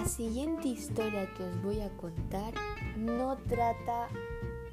[0.00, 2.54] La siguiente historia que os voy a contar
[2.96, 4.08] no trata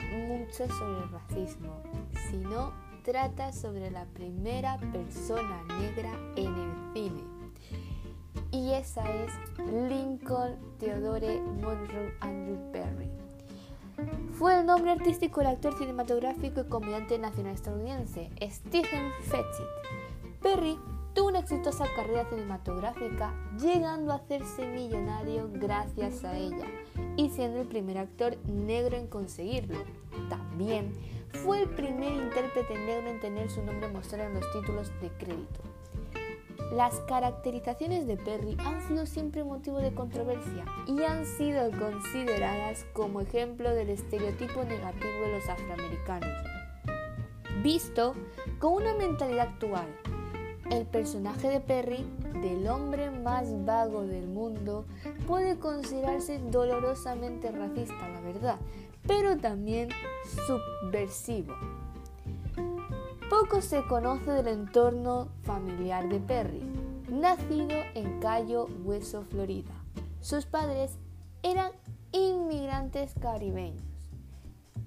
[0.10, 1.84] mucho sobre el racismo,
[2.32, 2.72] sino
[3.04, 7.24] trata sobre la primera persona negra en el cine.
[8.52, 9.34] Y esa es
[9.90, 13.12] Lincoln Theodore Monroe Andrew Perry.
[14.32, 19.68] Fue el nombre artístico del actor cinematográfico y comediante nacional estadounidense Stephen Fetchit.
[20.42, 20.80] Perry
[21.18, 26.68] tuvo una exitosa carrera cinematográfica, llegando a hacerse millonario gracias a ella
[27.16, 29.80] y siendo el primer actor negro en conseguirlo.
[30.30, 30.94] También
[31.44, 35.62] fue el primer intérprete negro en tener su nombre mostrado en los títulos de crédito.
[36.72, 43.22] Las caracterizaciones de Perry han sido siempre motivo de controversia y han sido consideradas como
[43.22, 46.30] ejemplo del estereotipo negativo de los afroamericanos,
[47.64, 48.14] visto
[48.60, 49.88] con una mentalidad actual
[50.72, 52.06] el personaje de Perry,
[52.42, 54.86] del hombre más vago del mundo,
[55.26, 58.58] puede considerarse dolorosamente racista, la verdad,
[59.06, 59.90] pero también
[60.46, 61.56] subversivo.
[63.30, 66.64] Poco se conoce del entorno familiar de Perry,
[67.10, 69.74] nacido en Cayo Hueso, Florida.
[70.22, 70.98] Sus padres
[71.44, 71.72] eran
[72.12, 73.97] inmigrantes caribeños.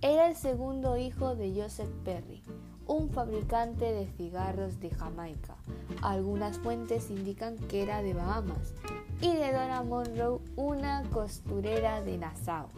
[0.03, 2.43] Era el segundo hijo de Joseph Perry,
[2.87, 5.57] un fabricante de cigarros de Jamaica.
[6.03, 8.75] Algunas fuentes indican que era de Bahamas
[9.21, 12.69] y de Donna Monroe, una costurera de Nassau.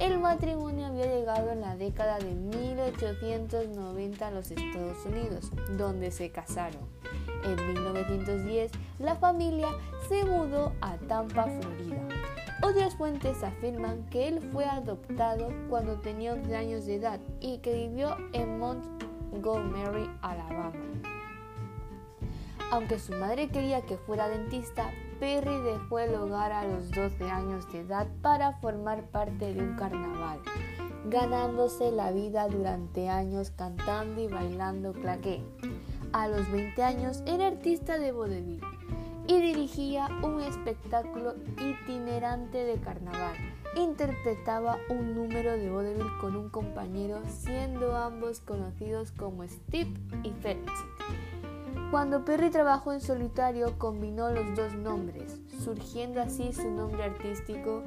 [0.00, 6.30] El matrimonio había llegado en la década de 1890 a los Estados Unidos, donde se
[6.30, 6.88] casaron.
[7.44, 9.68] En 1910, la familia
[10.08, 12.08] se mudó a Tampa, Florida.
[12.62, 17.74] Otras fuentes afirman que él fue adoptado cuando tenía 11 años de edad y que
[17.74, 18.82] vivió en Mont
[19.42, 20.72] Goldberry, Alabama.
[22.70, 24.90] Aunque su madre quería que fuera dentista,
[25.20, 29.76] Perry dejó el hogar a los 12 años de edad para formar parte de un
[29.76, 30.40] carnaval,
[31.04, 35.44] ganándose la vida durante años cantando y bailando claqué.
[36.12, 38.60] A los 20 años era artista de vodevil
[39.28, 43.36] y dirigía un espectáculo itinerante de carnaval
[43.76, 49.94] interpretaba un número de vodevil con un compañero, siendo ambos conocidos como Steve
[50.24, 50.68] y Fetchit.
[51.90, 57.82] Cuando Perry trabajó en solitario, combinó los dos nombres, surgiendo así su nombre artístico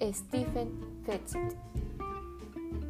[0.00, 0.70] Stephen
[1.04, 1.58] Fetchit.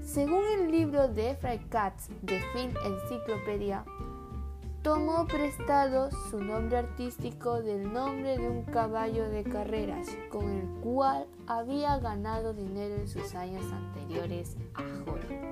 [0.04, 3.84] Según el libro de Efraín Katz de Film Encyclopedia,
[4.82, 11.24] tomó prestado su nombre artístico del nombre de un caballo de carreras con el cual
[11.46, 15.43] había ganado dinero en sus años anteriores a Hollywood.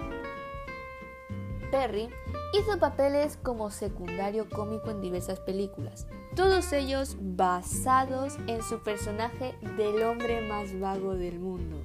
[1.73, 2.11] Perry
[2.53, 6.07] hizo papeles como secundario cómico en diversas películas,
[6.37, 11.83] todos ellos basados en su personaje del hombre más vago del mundo.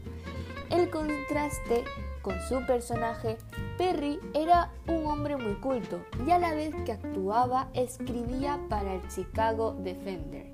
[0.69, 1.85] El contraste
[2.21, 3.37] con su personaje
[3.77, 9.07] Perry era un hombre muy culto y a la vez que actuaba escribía para el
[9.07, 10.51] Chicago Defender.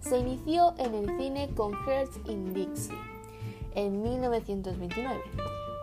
[0.00, 2.96] Se inició en el cine con Hearts in Dixie
[3.74, 5.20] en 1929,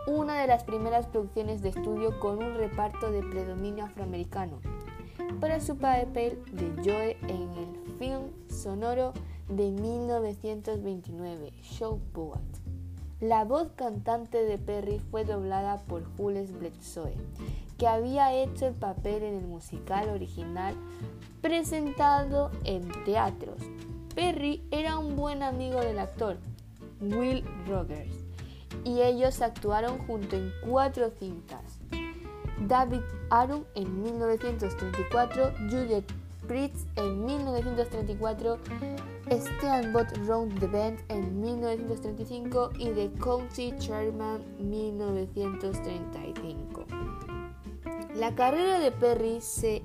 [0.08, 4.58] una de las primeras producciones de estudio con un reparto de predominio afroamericano,
[5.38, 9.12] para su papel de Joe en el film sonoro
[9.48, 12.40] de 1929, Show Boat.
[13.20, 17.14] La voz cantante de Perry fue doblada por Jules Bledsoe,
[17.76, 20.74] que había hecho el papel en el musical original
[21.42, 23.60] presentado en teatros.
[24.14, 26.38] Perry era un buen amigo del actor,
[27.00, 28.27] Will Rogers,
[28.88, 31.78] y ellos actuaron junto en cuatro cintas.
[32.66, 36.04] David Arum en 1934, Juliet
[36.46, 38.58] Pritz en 1934,
[39.30, 46.86] Steamboat Round the Bend en 1935 y The County Chairman 1935.
[48.14, 49.82] La carrera de Perry se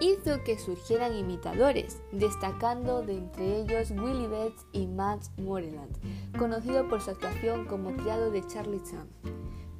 [0.00, 5.96] hizo que surgieran imitadores, destacando de entre ellos Willie Betts y Matt Moreland,
[6.38, 9.08] conocido por su actuación como criado de Charlie Chan.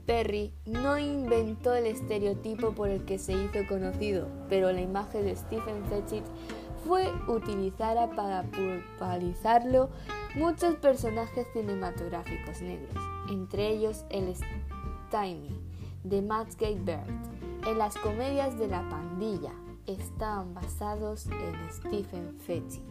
[0.07, 5.37] Perry no inventó el estereotipo por el que se hizo conocido, pero la imagen de
[5.37, 6.25] Stephen Fetchit
[6.87, 9.91] fue utilizada para popularizarlo
[10.35, 12.95] muchos personajes cinematográficos negros,
[13.31, 15.61] entre ellos el Stymie
[16.05, 17.07] de Matt Gay Bird.
[17.67, 19.53] En las comedias de la pandilla
[19.89, 22.85] estaban basados en Stephen Fetchit.